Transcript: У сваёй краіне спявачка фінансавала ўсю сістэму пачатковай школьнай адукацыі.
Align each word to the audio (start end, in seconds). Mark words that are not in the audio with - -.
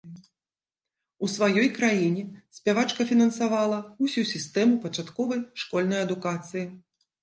У 1.27 1.29
сваёй 1.33 1.67
краіне 1.77 2.23
спявачка 2.59 3.01
фінансавала 3.13 3.79
ўсю 4.09 4.27
сістэму 4.33 4.83
пачатковай 4.89 5.49
школьнай 5.65 6.01
адукацыі. 6.11 6.71